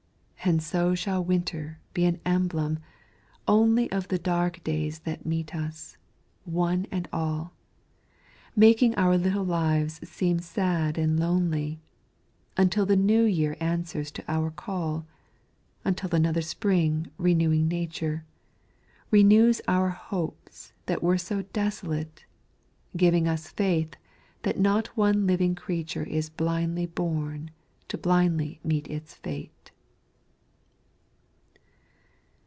And 0.43 0.63
so 0.63 0.95
shall 0.95 1.23
Winter 1.23 1.79
be 1.93 2.03
an 2.05 2.19
emblem 2.25 2.79
only 3.47 3.91
Of 3.91 4.07
the 4.07 4.17
dark 4.17 4.63
days 4.63 4.97
that 5.01 5.23
meet 5.23 5.53
us, 5.53 5.97
one 6.45 6.87
and 6.91 7.07
all, 7.13 7.53
Making 8.55 8.95
our 8.95 9.19
little 9.19 9.45
lives 9.45 9.99
seem 10.09 10.39
sad 10.39 10.97
and 10.97 11.19
lonely, 11.19 11.79
Until 12.57 12.87
the 12.87 12.95
New 12.95 13.21
Year 13.23 13.55
answers 13.59 14.09
to 14.13 14.23
our 14.27 14.49
call, 14.49 15.05
Until 15.85 16.09
another 16.15 16.41
Spring 16.41 17.11
renewing 17.19 17.67
Nature; 17.67 18.25
Renews 19.11 19.61
our 19.67 19.89
hopes 19.89 20.73
that 20.87 21.03
were 21.03 21.19
so 21.19 21.43
desolate 21.53 22.25
Giving 22.97 23.27
us 23.27 23.49
faith 23.49 23.93
that 24.41 24.59
not 24.59 24.87
one 24.97 25.27
living 25.27 25.53
creature 25.53 26.03
Is 26.05 26.31
blindly 26.31 26.87
born 26.87 27.51
to 27.89 27.97
blindly 27.99 28.59
meet 28.63 28.87
its 28.87 29.13
fate. 29.13 29.69